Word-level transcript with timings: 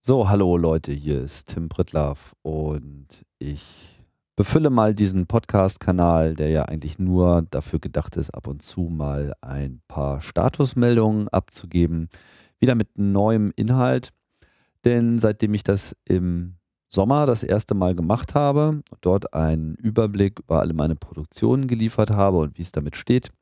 So, 0.00 0.28
hallo 0.28 0.56
Leute, 0.56 0.92
hier 0.92 1.20
ist 1.20 1.48
Tim 1.48 1.68
Prittlaff 1.68 2.34
und 2.42 3.08
ich 3.40 4.00
befülle 4.36 4.70
mal 4.70 4.94
diesen 4.94 5.26
Podcast-Kanal, 5.26 6.34
der 6.34 6.50
ja 6.50 6.62
eigentlich 6.62 7.00
nur 7.00 7.42
dafür 7.50 7.80
gedacht 7.80 8.16
ist, 8.16 8.30
ab 8.30 8.46
und 8.46 8.62
zu 8.62 8.82
mal 8.82 9.34
ein 9.40 9.82
paar 9.88 10.20
Statusmeldungen 10.20 11.28
abzugeben, 11.28 12.08
wieder 12.60 12.76
mit 12.76 12.96
neuem 12.96 13.52
Inhalt. 13.56 14.12
Denn 14.84 15.18
seitdem 15.18 15.52
ich 15.54 15.64
das 15.64 15.96
im 16.04 16.54
Sommer 16.86 17.26
das 17.26 17.42
erste 17.42 17.74
Mal 17.74 17.96
gemacht 17.96 18.36
habe, 18.36 18.82
dort 19.00 19.34
einen 19.34 19.74
Überblick 19.74 20.38
über 20.38 20.60
alle 20.60 20.74
meine 20.74 20.94
Produktionen 20.94 21.66
geliefert 21.66 22.12
habe 22.12 22.38
und 22.38 22.56
wie 22.56 22.62
es 22.62 22.70
damit 22.70 22.96
steht, 22.96 23.32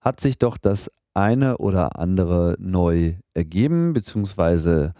hat 0.00 0.20
sich 0.20 0.38
doch 0.38 0.56
das 0.56 0.88
eine 1.14 1.58
oder 1.58 1.98
andere 1.98 2.54
neu 2.60 3.14
ergeben, 3.34 3.92
beziehungsweise 3.92 4.94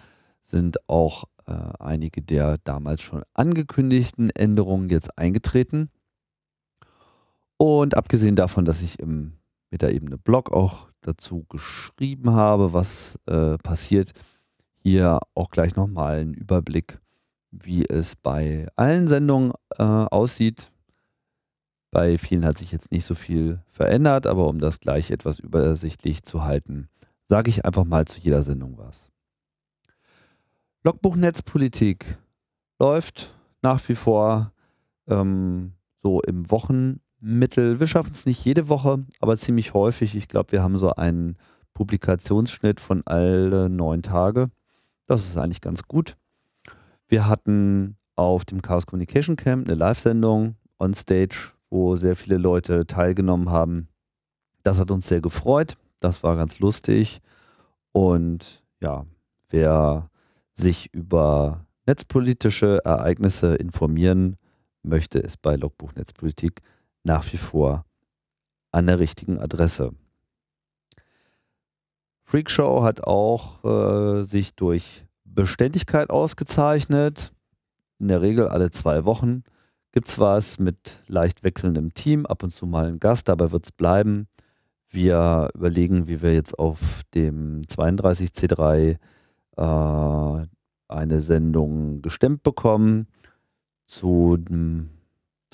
sind 0.54 0.88
auch 0.88 1.24
äh, 1.46 1.52
einige 1.80 2.22
der 2.22 2.58
damals 2.58 3.02
schon 3.02 3.24
angekündigten 3.32 4.30
Änderungen 4.30 4.88
jetzt 4.88 5.18
eingetreten. 5.18 5.90
Und 7.56 7.96
abgesehen 7.96 8.36
davon, 8.36 8.64
dass 8.64 8.80
ich 8.80 9.00
im 9.00 9.32
Metaebene 9.70 10.16
Blog 10.16 10.52
auch 10.52 10.88
dazu 11.00 11.44
geschrieben 11.48 12.30
habe, 12.30 12.72
was 12.72 13.18
äh, 13.26 13.58
passiert, 13.58 14.12
hier 14.80 15.18
auch 15.34 15.50
gleich 15.50 15.74
nochmal 15.74 16.20
einen 16.20 16.34
Überblick, 16.34 17.00
wie 17.50 17.84
es 17.84 18.14
bei 18.14 18.68
allen 18.76 19.08
Sendungen 19.08 19.52
äh, 19.76 19.82
aussieht. 19.82 20.70
Bei 21.90 22.16
vielen 22.16 22.44
hat 22.44 22.58
sich 22.58 22.70
jetzt 22.70 22.92
nicht 22.92 23.04
so 23.06 23.16
viel 23.16 23.60
verändert, 23.68 24.28
aber 24.28 24.46
um 24.46 24.60
das 24.60 24.78
gleich 24.78 25.10
etwas 25.10 25.40
übersichtlich 25.40 26.22
zu 26.22 26.44
halten, 26.44 26.88
sage 27.28 27.50
ich 27.50 27.64
einfach 27.64 27.84
mal 27.84 28.06
zu 28.06 28.20
jeder 28.20 28.42
Sendung 28.42 28.78
was. 28.78 29.10
Logbuch 30.86 31.16
Netzpolitik 31.16 32.18
läuft 32.78 33.34
nach 33.62 33.88
wie 33.88 33.94
vor 33.94 34.52
ähm, 35.06 35.72
so 36.02 36.20
im 36.20 36.50
Wochenmittel. 36.50 37.80
Wir 37.80 37.86
schaffen 37.86 38.12
es 38.12 38.26
nicht 38.26 38.44
jede 38.44 38.68
Woche, 38.68 39.02
aber 39.18 39.34
ziemlich 39.38 39.72
häufig. 39.72 40.14
Ich 40.14 40.28
glaube, 40.28 40.52
wir 40.52 40.62
haben 40.62 40.76
so 40.76 40.94
einen 40.94 41.38
Publikationsschnitt 41.72 42.80
von 42.80 43.00
alle 43.06 43.70
neun 43.70 44.02
Tage. 44.02 44.48
Das 45.06 45.26
ist 45.26 45.38
eigentlich 45.38 45.62
ganz 45.62 45.84
gut. 45.84 46.18
Wir 47.08 47.28
hatten 47.28 47.96
auf 48.14 48.44
dem 48.44 48.60
Chaos 48.60 48.84
Communication 48.84 49.36
Camp 49.36 49.66
eine 49.66 49.76
Live-Sendung 49.76 50.56
on 50.78 50.92
Stage, 50.92 51.52
wo 51.70 51.96
sehr 51.96 52.14
viele 52.14 52.36
Leute 52.36 52.86
teilgenommen 52.86 53.48
haben. 53.48 53.88
Das 54.62 54.78
hat 54.78 54.90
uns 54.90 55.08
sehr 55.08 55.22
gefreut. 55.22 55.78
Das 56.00 56.22
war 56.22 56.36
ganz 56.36 56.58
lustig. 56.58 57.22
Und 57.92 58.62
ja, 58.82 59.06
wer 59.48 60.10
sich 60.54 60.92
über 60.94 61.66
netzpolitische 61.86 62.80
Ereignisse 62.84 63.54
informieren 63.56 64.36
möchte, 64.82 65.18
ist 65.18 65.42
bei 65.42 65.56
Logbuch 65.56 65.94
Netzpolitik 65.94 66.62
nach 67.02 67.30
wie 67.32 67.36
vor 67.36 67.84
an 68.70 68.86
der 68.86 68.98
richtigen 68.98 69.38
Adresse. 69.38 69.92
Freakshow 72.24 72.82
hat 72.82 73.04
auch 73.04 73.64
äh, 73.64 74.24
sich 74.24 74.54
durch 74.54 75.06
Beständigkeit 75.24 76.10
ausgezeichnet. 76.10 77.32
In 77.98 78.08
der 78.08 78.22
Regel 78.22 78.48
alle 78.48 78.70
zwei 78.70 79.04
Wochen 79.04 79.42
gibt 79.92 80.08
es 80.08 80.18
was 80.18 80.58
mit 80.58 81.02
leicht 81.06 81.44
wechselndem 81.44 81.94
Team, 81.94 82.26
ab 82.26 82.42
und 82.42 82.50
zu 82.50 82.66
mal 82.66 82.86
ein 82.86 82.98
Gast, 82.98 83.28
dabei 83.28 83.52
wird 83.52 83.64
es 83.64 83.72
bleiben. 83.72 84.26
Wir 84.88 85.50
überlegen, 85.54 86.08
wie 86.08 86.22
wir 86.22 86.34
jetzt 86.34 86.58
auf 86.58 87.02
dem 87.14 87.62
32C3 87.62 88.90
äh, 88.90 88.96
eine 89.60 91.20
Sendung 91.20 92.02
gestemmt 92.02 92.42
bekommen. 92.42 93.06
Zu 93.86 94.38
dem 94.38 94.90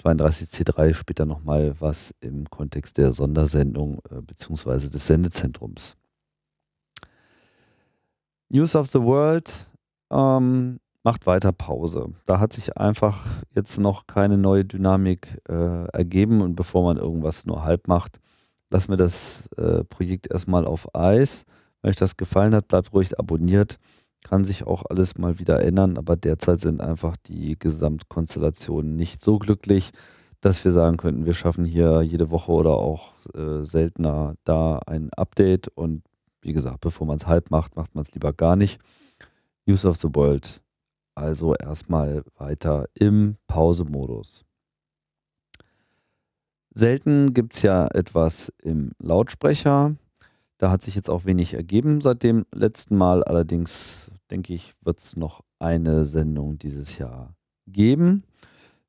32C3 0.01 0.95
später 0.95 1.27
nochmal 1.27 1.75
was 1.81 2.15
im 2.21 2.49
Kontext 2.49 2.99
der 2.99 3.13
Sondersendung 3.13 4.01
äh, 4.11 4.21
bzw. 4.23 4.89
des 4.89 5.07
Sendezentrums. 5.07 5.97
News 8.49 8.75
of 8.75 8.91
the 8.91 9.01
World 9.01 9.69
ähm, 10.11 10.81
macht 11.05 11.27
weiter 11.27 11.53
Pause. 11.53 12.13
Da 12.27 12.41
hat 12.41 12.53
sich 12.53 12.77
einfach 12.77 13.25
jetzt 13.55 13.79
noch 13.79 14.07
keine 14.07 14.39
neue 14.39 14.65
Dynamik 14.65 15.41
äh, 15.49 15.87
ergeben 15.89 16.41
und 16.41 16.57
bevor 16.57 16.85
man 16.85 16.97
irgendwas 16.97 17.47
nur 17.47 17.65
halb 17.65 17.87
macht, 17.87 18.21
lassen 18.71 18.91
wir 18.91 18.97
das 18.97 19.49
äh, 19.57 19.85
Projekt 19.85 20.31
erstmal 20.31 20.67
auf 20.67 20.95
Eis. 20.95 21.45
Wenn 21.83 21.91
euch 21.91 21.97
das 21.97 22.17
gefallen 22.17 22.55
hat, 22.55 22.69
bleibt 22.69 22.93
ruhig 22.93 23.19
abonniert. 23.19 23.79
Kann 24.23 24.45
sich 24.45 24.67
auch 24.67 24.85
alles 24.89 25.17
mal 25.17 25.39
wieder 25.39 25.63
ändern, 25.63 25.97
aber 25.97 26.17
derzeit 26.17 26.59
sind 26.59 26.81
einfach 26.81 27.17
die 27.17 27.59
Gesamtkonstellationen 27.59 28.95
nicht 28.95 29.23
so 29.23 29.39
glücklich, 29.39 29.93
dass 30.41 30.65
wir 30.65 30.73
sagen 30.73 30.97
könnten, 30.97 31.27
wir 31.27 31.35
schaffen 31.35 31.65
hier 31.65 32.03
jede 32.03 32.31
Woche 32.31 32.53
oder 32.53 32.73
auch 32.73 33.13
äh, 33.35 33.63
seltener 33.63 34.35
da 34.45 34.79
ein 34.87 35.11
Update 35.15 35.69
und 35.69 36.03
wie 36.43 36.53
gesagt, 36.53 36.81
bevor 36.81 37.07
man 37.07 37.17
es 37.17 37.27
halb 37.27 37.51
macht, 37.51 37.77
macht 37.77 37.95
man 37.95 38.03
es 38.03 38.15
lieber 38.15 38.33
gar 38.33 38.57
nicht. 38.57 38.81
News 39.67 39.85
of 39.85 39.99
the 39.99 40.09
World. 40.13 40.63
Also 41.15 41.55
erstmal 41.55 42.23
weiter 42.37 42.87
im 42.95 43.37
Pausemodus. 43.47 44.45
Selten 46.73 47.35
gibt 47.35 47.55
es 47.55 47.63
ja 47.63 47.89
etwas 47.89 48.53
im 48.63 48.93
Lautsprecher. 48.99 49.97
Da 50.61 50.71
hat 50.71 50.83
sich 50.83 50.95
jetzt 50.95 51.09
auch 51.09 51.25
wenig 51.25 51.55
ergeben 51.55 52.03
seit 52.03 52.23
dem 52.23 52.45
letzten 52.53 52.95
Mal. 52.95 53.25
Allerdings 53.25 54.11
denke 54.31 54.53
ich, 54.53 54.75
wird 54.85 54.99
es 54.99 55.17
noch 55.17 55.41
eine 55.59 56.05
Sendung 56.05 56.59
dieses 56.59 56.99
Jahr 56.99 57.33
geben. 57.67 58.25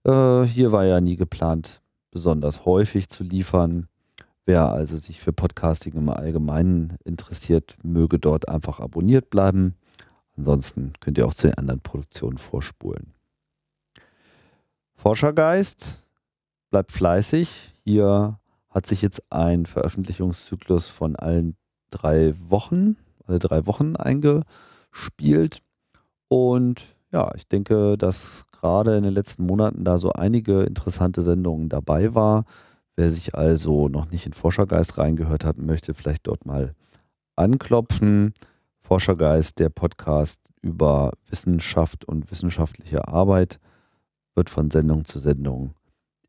Äh, 0.03 0.43
hier 0.43 0.73
war 0.73 0.83
ja 0.83 0.99
nie 0.99 1.15
geplant, 1.15 1.81
besonders 2.11 2.65
häufig 2.65 3.07
zu 3.07 3.23
liefern. 3.23 3.87
Wer 4.45 4.69
also 4.69 4.97
sich 4.97 5.21
für 5.21 5.31
Podcasting 5.31 5.93
im 5.93 6.09
Allgemeinen 6.09 6.97
interessiert, 7.05 7.77
möge 7.83 8.19
dort 8.19 8.49
einfach 8.49 8.81
abonniert 8.81 9.29
bleiben. 9.29 9.75
Ansonsten 10.35 10.91
könnt 10.99 11.17
ihr 11.17 11.25
auch 11.25 11.33
zu 11.33 11.47
den 11.47 11.57
anderen 11.57 11.79
Produktionen 11.79 12.37
vorspulen. 12.37 13.13
Forschergeist 14.95 16.03
bleibt 16.69 16.91
fleißig. 16.91 17.73
Hier 17.85 18.41
hat 18.69 18.87
sich 18.87 19.01
jetzt 19.01 19.23
ein 19.31 19.65
Veröffentlichungszyklus 19.65 20.89
von 20.89 21.15
allen 21.15 21.55
drei 21.91 22.33
Wochen, 22.49 22.97
alle 23.27 23.39
drei 23.39 23.67
Wochen 23.67 23.95
eingespielt. 23.95 25.61
Und 26.27 26.83
ja, 27.11 27.31
ich 27.35 27.47
denke, 27.47 27.97
dass 27.97 28.45
gerade 28.51 28.97
in 28.97 29.03
den 29.03 29.13
letzten 29.13 29.45
Monaten 29.45 29.83
da 29.83 29.97
so 29.97 30.11
einige 30.13 30.63
interessante 30.63 31.21
Sendungen 31.21 31.69
dabei 31.69 32.15
war. 32.15 32.45
Wer 32.95 33.09
sich 33.09 33.35
also 33.35 33.87
noch 33.87 34.11
nicht 34.11 34.25
in 34.25 34.33
Forschergeist 34.33 34.97
reingehört 34.97 35.45
hat, 35.45 35.57
möchte 35.57 35.93
vielleicht 35.93 36.27
dort 36.27 36.45
mal 36.45 36.73
anklopfen. 37.35 38.33
Forschergeist, 38.81 39.59
der 39.59 39.69
Podcast 39.69 40.41
über 40.61 41.11
Wissenschaft 41.27 42.05
und 42.05 42.29
wissenschaftliche 42.31 43.07
Arbeit, 43.07 43.59
wird 44.35 44.49
von 44.49 44.71
Sendung 44.71 45.05
zu 45.05 45.19
Sendung 45.19 45.73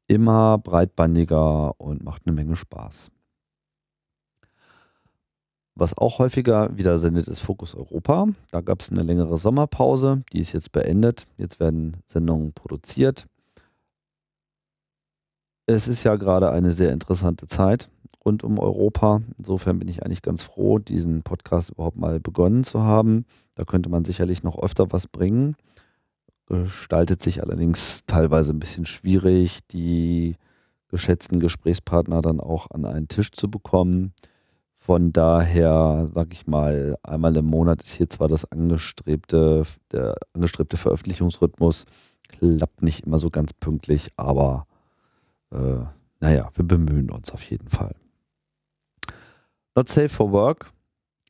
immer 0.07 0.59
breitbandiger 0.59 1.81
und 1.81 2.05
macht 2.05 2.23
eine 2.27 2.35
Menge 2.35 2.57
Spaß. 2.57 3.11
Was 5.75 5.97
auch 5.97 6.19
häufiger 6.19 6.77
wieder 6.77 6.97
sendet, 6.99 7.29
ist 7.29 7.41
Fokus 7.41 7.75
Europa. 7.75 8.29
Da 8.51 8.61
gab 8.61 8.83
es 8.83 8.91
eine 8.91 9.03
längere 9.03 9.39
Sommerpause, 9.39 10.23
die 10.33 10.41
ist 10.41 10.53
jetzt 10.53 10.73
beendet. 10.73 11.27
Jetzt 11.39 11.61
werden 11.61 11.97
Sendungen 12.07 12.53
produziert. 12.53 13.27
Es 15.67 15.89
ist 15.89 16.05
ja 16.05 16.17
gerade 16.17 16.51
eine 16.51 16.73
sehr 16.73 16.93
interessante 16.93 17.47
Zeit 17.47 17.89
rund 18.25 18.45
um 18.45 18.59
Europa. 18.59 19.23
Insofern 19.39 19.79
bin 19.79 19.89
ich 19.89 20.05
eigentlich 20.05 20.23
ganz 20.23 20.43
froh, 20.43 20.79
diesen 20.79 21.23
Podcast 21.23 21.71
überhaupt 21.71 21.97
mal 21.97 22.21
begonnen 22.21 22.65
zu 22.65 22.81
haben. 22.81 23.25
Da 23.55 23.65
könnte 23.65 23.89
man 23.89 24.05
sicherlich 24.05 24.43
noch 24.43 24.59
öfter 24.59 24.93
was 24.93 25.07
bringen. 25.07 25.57
Gestaltet 26.47 27.23
sich 27.23 27.43
allerdings 27.43 28.05
teilweise 28.07 28.53
ein 28.53 28.61
bisschen 28.61 28.87
schwierig, 28.87 29.61
die 29.69 30.37
geschätzten 30.89 31.41
Gesprächspartner 31.41 32.21
dann 32.23 32.41
auch 32.41 32.71
an 32.71 32.85
einen 32.85 33.09
Tisch 33.09 33.33
zu 33.33 33.51
bekommen. 33.51 34.13
Von 34.85 35.13
daher, 35.13 36.09
sag 36.13 36.33
ich 36.33 36.49
mal, 36.49 36.99
einmal 37.05 37.37
im 37.37 37.45
Monat 37.45 37.81
ist 37.83 37.95
hier 37.95 38.11
zwar 38.11 38.27
das 38.27 38.51
angestrebte, 38.51 39.63
der 39.93 40.17
angestrebte 40.33 40.77
Veröffentlichungsrhythmus, 40.77 41.85
klappt 42.27 42.83
nicht 42.83 43.07
immer 43.07 43.21
so 43.21 43.31
ganz 43.31 43.53
pünktlich, 43.53 44.11
aber 44.17 44.67
äh, 45.53 45.85
naja, 46.19 46.51
wir 46.55 46.65
bemühen 46.65 47.13
uns 47.13 47.31
auf 47.31 47.45
jeden 47.45 47.69
Fall. 47.69 47.95
Not 49.77 49.89
Safe 49.89 50.09
for 50.09 50.33
Work, 50.33 50.73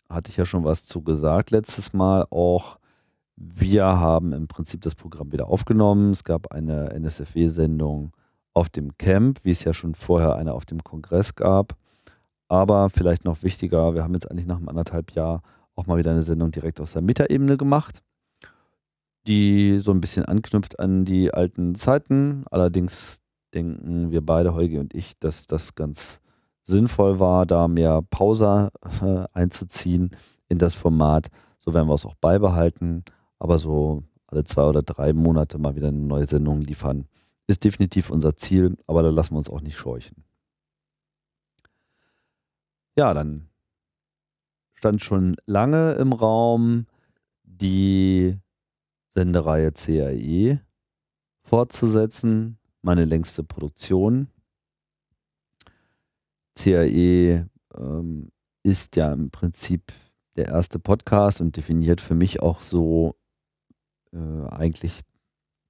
hatte 0.08 0.30
ich 0.30 0.38
ja 0.38 0.46
schon 0.46 0.64
was 0.64 0.86
zu 0.86 1.02
gesagt 1.02 1.50
letztes 1.50 1.92
Mal 1.92 2.24
auch. 2.30 2.78
Wir 3.36 3.84
haben 3.84 4.32
im 4.32 4.48
Prinzip 4.48 4.80
das 4.80 4.94
Programm 4.94 5.30
wieder 5.30 5.48
aufgenommen. 5.48 6.12
Es 6.12 6.24
gab 6.24 6.52
eine 6.52 6.88
NSFW-Sendung 6.94 8.12
auf 8.54 8.70
dem 8.70 8.96
Camp, 8.96 9.44
wie 9.44 9.50
es 9.50 9.62
ja 9.64 9.74
schon 9.74 9.94
vorher 9.94 10.36
eine 10.36 10.54
auf 10.54 10.64
dem 10.64 10.82
Kongress 10.82 11.34
gab. 11.34 11.76
Aber 12.52 12.90
vielleicht 12.90 13.24
noch 13.24 13.42
wichtiger, 13.42 13.94
wir 13.94 14.02
haben 14.02 14.12
jetzt 14.12 14.30
eigentlich 14.30 14.46
nach 14.46 14.58
einem 14.58 14.68
anderthalb 14.68 15.12
Jahr 15.12 15.40
auch 15.74 15.86
mal 15.86 15.96
wieder 15.96 16.10
eine 16.10 16.20
Sendung 16.20 16.50
direkt 16.50 16.82
aus 16.82 16.92
der 16.92 17.00
Metaebene 17.00 17.56
gemacht. 17.56 18.02
die 19.26 19.78
so 19.78 19.90
ein 19.90 20.02
bisschen 20.02 20.26
anknüpft 20.26 20.78
an 20.78 21.06
die 21.06 21.32
alten 21.32 21.74
Zeiten. 21.74 22.44
Allerdings 22.50 23.22
denken 23.54 24.10
wir 24.10 24.20
beide, 24.20 24.52
Holgi 24.52 24.78
und 24.78 24.92
ich, 24.94 25.18
dass 25.18 25.46
das 25.46 25.74
ganz 25.76 26.20
sinnvoll 26.62 27.20
war, 27.20 27.46
da 27.46 27.68
mehr 27.68 28.02
Pause 28.10 28.70
äh, 29.00 29.24
einzuziehen 29.32 30.10
in 30.48 30.58
das 30.58 30.74
Format. 30.74 31.28
So 31.58 31.72
werden 31.72 31.88
wir 31.88 31.94
es 31.94 32.04
auch 32.04 32.16
beibehalten. 32.16 33.02
Aber 33.38 33.58
so 33.58 34.02
alle 34.26 34.44
zwei 34.44 34.64
oder 34.64 34.82
drei 34.82 35.14
Monate 35.14 35.56
mal 35.58 35.74
wieder 35.74 35.88
eine 35.88 35.98
neue 35.98 36.26
Sendung 36.26 36.60
liefern, 36.60 37.06
ist 37.46 37.64
definitiv 37.64 38.10
unser 38.10 38.36
Ziel. 38.36 38.76
Aber 38.86 39.02
da 39.02 39.08
lassen 39.08 39.32
wir 39.34 39.38
uns 39.38 39.48
auch 39.50 39.62
nicht 39.62 39.76
scheuchen. 39.76 40.24
Ja, 42.96 43.14
dann 43.14 43.48
stand 44.74 45.02
schon 45.02 45.36
lange 45.46 45.92
im 45.92 46.12
Raum, 46.12 46.86
die 47.44 48.36
Sendereihe 49.08 49.72
CAE 49.72 50.60
fortzusetzen. 51.42 52.58
Meine 52.82 53.04
längste 53.04 53.44
Produktion. 53.44 54.28
CAE 56.54 57.48
ähm, 57.74 58.28
ist 58.62 58.96
ja 58.96 59.12
im 59.12 59.30
Prinzip 59.30 59.92
der 60.36 60.48
erste 60.48 60.78
Podcast 60.78 61.40
und 61.40 61.56
definiert 61.56 62.00
für 62.00 62.14
mich 62.14 62.40
auch 62.40 62.60
so 62.60 63.16
äh, 64.12 64.48
eigentlich 64.50 65.00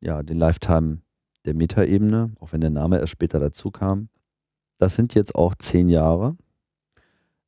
ja 0.00 0.22
den 0.22 0.38
Lifetime 0.38 1.02
der 1.44 1.54
Metaebene, 1.54 2.32
auch 2.40 2.52
wenn 2.52 2.60
der 2.60 2.70
Name 2.70 2.98
erst 2.98 3.12
später 3.12 3.38
dazu 3.38 3.70
kam. 3.70 4.08
Das 4.78 4.94
sind 4.94 5.14
jetzt 5.14 5.34
auch 5.34 5.54
zehn 5.54 5.88
Jahre. 5.88 6.36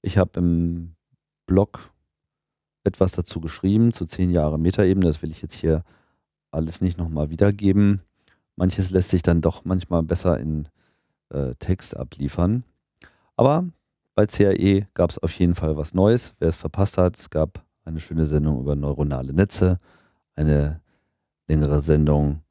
Ich 0.04 0.18
habe 0.18 0.38
im 0.38 0.96
Blog 1.46 1.90
etwas 2.84 3.12
dazu 3.12 3.40
geschrieben, 3.40 3.94
zu 3.94 4.04
zehn 4.04 4.30
Jahre 4.30 4.58
Metaebene. 4.58 5.06
Das 5.06 5.22
will 5.22 5.30
ich 5.30 5.40
jetzt 5.40 5.54
hier 5.54 5.82
alles 6.50 6.82
nicht 6.82 6.98
nochmal 6.98 7.30
wiedergeben. 7.30 8.02
Manches 8.54 8.90
lässt 8.90 9.08
sich 9.08 9.22
dann 9.22 9.40
doch 9.40 9.64
manchmal 9.64 10.02
besser 10.02 10.38
in 10.38 10.68
äh, 11.30 11.54
Text 11.58 11.96
abliefern. 11.96 12.64
Aber 13.36 13.64
bei 14.14 14.26
CAE 14.26 14.86
gab 14.92 15.08
es 15.08 15.18
auf 15.18 15.32
jeden 15.32 15.54
Fall 15.54 15.78
was 15.78 15.94
Neues. 15.94 16.34
Wer 16.38 16.50
es 16.50 16.56
verpasst 16.56 16.98
hat, 16.98 17.16
es 17.16 17.30
gab 17.30 17.64
eine 17.86 17.98
schöne 17.98 18.26
Sendung 18.26 18.60
über 18.60 18.76
neuronale 18.76 19.32
Netze, 19.32 19.80
eine 20.34 20.82
längere 21.48 21.80
Sendung, 21.80 22.42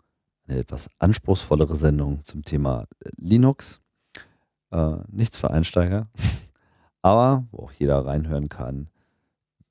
eine 0.48 0.58
etwas 0.58 0.90
anspruchsvollere 0.98 1.76
Sendung 1.76 2.26
zum 2.26 2.44
Thema 2.44 2.88
äh, 3.06 3.12
Linux. 3.18 3.80
Äh, 4.72 4.96
nichts 5.08 5.38
für 5.38 5.52
Einsteiger, 5.52 6.10
aber 7.04 7.46
wo 7.52 7.66
auch 7.66 7.72
jeder 7.74 8.04
reinhören 8.06 8.50
kann. 8.50 8.88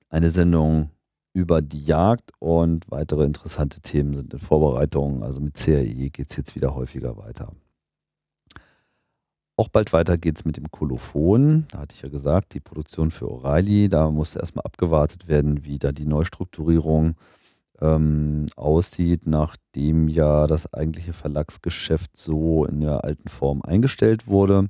Eine 0.08 0.30
Sendung 0.30 0.90
über 1.32 1.62
die 1.62 1.82
Jagd 1.82 2.30
und 2.38 2.90
weitere 2.90 3.24
interessante 3.24 3.80
Themen 3.80 4.14
sind 4.14 4.32
in 4.32 4.38
Vorbereitung. 4.38 5.22
Also 5.22 5.40
mit 5.40 5.54
CAE 5.54 6.10
geht 6.10 6.30
es 6.30 6.36
jetzt 6.36 6.54
wieder 6.54 6.74
häufiger 6.74 7.16
weiter. 7.16 7.52
Auch 9.56 9.68
bald 9.68 9.92
weiter 9.92 10.18
geht 10.18 10.38
es 10.38 10.44
mit 10.44 10.56
dem 10.56 10.70
Kolophon. 10.70 11.66
Da 11.70 11.80
hatte 11.80 11.94
ich 11.94 12.02
ja 12.02 12.08
gesagt, 12.08 12.54
die 12.54 12.60
Produktion 12.60 13.10
für 13.10 13.26
O'Reilly. 13.26 13.88
Da 13.88 14.10
musste 14.10 14.38
erstmal 14.38 14.64
abgewartet 14.64 15.28
werden, 15.28 15.64
wie 15.64 15.78
da 15.78 15.92
die 15.92 16.06
Neustrukturierung 16.06 17.14
ähm, 17.80 18.46
aussieht, 18.56 19.26
nachdem 19.26 20.08
ja 20.08 20.46
das 20.46 20.72
eigentliche 20.72 21.12
Verlagsgeschäft 21.12 22.16
so 22.16 22.64
in 22.66 22.80
der 22.80 23.04
alten 23.04 23.28
Form 23.28 23.62
eingestellt 23.62 24.26
wurde. 24.26 24.68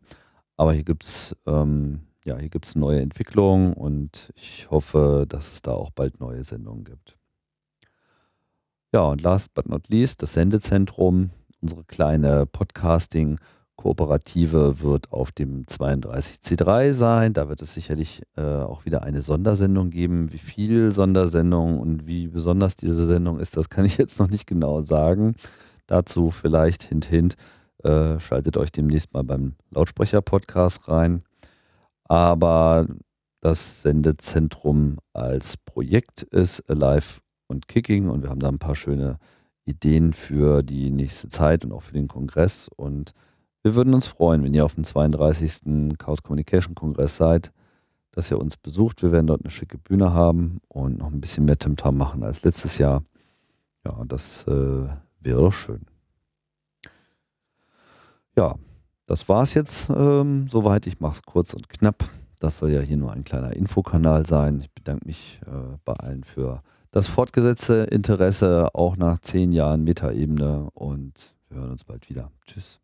Aber 0.57 0.73
hier 0.73 0.85
gibt 0.85 1.05
es 1.05 1.37
ähm, 1.47 2.01
ja, 2.25 2.39
neue 2.75 3.01
Entwicklungen 3.01 3.73
und 3.73 4.33
ich 4.37 4.71
hoffe, 4.71 5.27
dass 5.29 5.53
es 5.53 5.63
da 5.63 5.73
auch 5.73 5.91
bald 5.91 6.21
neue 6.21 6.45
Sendungen 6.45 6.85
gibt. 6.85 7.17
Ja, 8.93 9.03
und 9.03 9.23
last 9.23 9.55
but 9.55 9.69
not 9.69 9.89
least, 9.89 10.23
das 10.23 10.35
Sendezentrum, 10.35 11.31
unsere 11.61 11.85
kleine 11.85 12.47
Podcasting- 12.47 13.39
Kooperative 13.77 14.81
wird 14.81 15.13
auf 15.13 15.33
dem 15.33 15.65
32C3 15.65 16.93
sein. 16.93 17.33
Da 17.33 17.49
wird 17.49 17.63
es 17.63 17.75
sicherlich 17.75 18.23
äh, 18.37 18.43
auch 18.43 18.85
wieder 18.85 19.03
eine 19.03 19.23
Sondersendung 19.23 19.91
geben. 19.91 20.33
Wie 20.33 20.39
viel 20.39 20.93
Sondersendung 20.93 21.81
und 21.81 22.07
wie 22.07 22.29
besonders 22.29 22.77
diese 22.77 23.05
Sendung 23.05 23.41
ist, 23.41 23.57
das 23.57 23.71
kann 23.71 23.85
ich 23.85 23.97
jetzt 23.99 24.21
noch 24.21 24.31
nicht 24.31 24.47
genau 24.47 24.83
sagen. 24.83 25.35
Dazu 25.87 26.31
vielleicht 26.31 26.85
hint, 26.85 27.07
hint, 27.07 27.35
äh, 27.83 28.21
schaltet 28.21 28.57
euch 28.57 28.71
demnächst 28.71 29.15
mal 29.15 29.25
beim 29.25 29.55
Lautsprecher-Podcast 29.71 30.89
rein. 30.89 31.23
Aber 32.13 32.89
das 33.41 33.81
Sendezentrum 33.81 34.99
als 35.15 35.57
Projekt 35.57 36.25
ist 36.25 36.61
Alive 36.69 37.23
und 37.47 37.69
Kicking 37.69 38.11
und 38.11 38.23
wir 38.23 38.29
haben 38.29 38.39
da 38.39 38.49
ein 38.49 38.59
paar 38.59 38.77
schöne 38.77 39.19
Ideen 39.65 40.13
für 40.13 40.63
die 40.63 40.91
nächste 40.91 41.29
Zeit 41.29 41.65
und 41.65 41.73
auch 41.73 41.81
für 41.81 41.95
den 41.95 42.09
Kongress 42.09 42.69
und 42.77 43.13
wir 43.63 43.75
würden 43.75 43.95
uns 43.95 44.09
freuen, 44.09 44.45
wenn 44.45 44.53
ihr 44.53 44.67
auf 44.67 44.75
dem 44.75 44.85
32. 44.85 45.97
Chaos 45.97 46.23
Communication 46.23 46.75
Kongress 46.75 47.17
seid, 47.17 47.51
dass 48.11 48.31
ihr 48.31 48.39
uns 48.39 48.59
besucht. 48.59 49.03
Wir 49.03 49.11
werden 49.11 49.29
dort 49.29 49.41
eine 49.41 49.51
schicke 49.51 49.79
Bühne 49.79 50.13
haben 50.13 50.61
und 50.69 50.99
noch 50.99 51.11
ein 51.11 51.23
bisschen 51.23 51.47
mehr 51.47 51.59
Timtam 51.59 51.97
machen 51.97 52.23
als 52.25 52.45
letztes 52.45 52.77
Jahr. 52.77 53.03
Ja, 53.87 54.05
das 54.05 54.47
äh, 54.47 54.87
wäre 55.21 55.41
doch 55.41 55.55
schön. 55.55 55.87
Ja, 58.37 58.57
das 59.07 59.29
war 59.29 59.43
es 59.43 59.55
jetzt 59.55 59.91
ähm, 59.91 60.49
soweit. 60.49 60.87
Ich 60.87 61.01
mache 61.01 61.13
es 61.13 61.23
kurz 61.23 61.55
und 61.55 61.69
knapp. 61.69 62.05
Das 62.39 62.59
soll 62.59 62.71
ja 62.71 62.81
hier 62.81 62.97
nur 62.97 63.13
ein 63.13 63.25
kleiner 63.25 63.55
Infokanal 63.55 64.27
sein. 64.27 64.61
Ich 64.61 64.71
bedanke 64.71 65.07
mich 65.07 65.41
äh, 65.47 65.77
bei 65.85 65.95
allen 65.95 66.25
für 66.25 66.63
das 66.91 67.07
fortgesetzte 67.09 67.75
Interesse, 67.91 68.75
auch 68.75 68.97
nach 68.97 69.19
zehn 69.21 69.53
Jahren 69.53 69.85
Metaebene. 69.85 70.69
Und 70.75 71.35
wir 71.49 71.59
hören 71.59 71.71
uns 71.71 71.85
bald 71.85 72.09
wieder. 72.09 72.31
Tschüss. 72.47 72.82